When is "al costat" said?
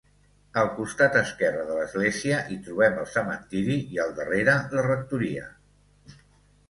0.59-1.17